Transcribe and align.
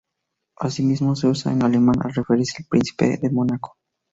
Asimismo 0.57 1.15
se 1.15 1.27
usa 1.27 1.51
en 1.51 1.61
alemán 1.61 1.93
al 2.03 2.11
referirse 2.11 2.63
al 2.63 2.69
Príncipe 2.69 3.19
de 3.21 3.29
Mónaco. 3.29 3.77